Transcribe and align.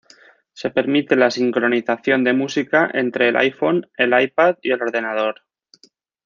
Se 0.53 0.71
permite 0.71 1.15
la 1.15 1.29
sincronización 1.29 2.23
de 2.23 2.33
música 2.33 2.89
entre 2.91 3.27
el 3.29 3.35
iPhone 3.37 3.87
el 3.97 4.19
iPad 4.19 4.55
y 4.63 4.71
el 4.71 4.81
ordenador. 4.81 5.43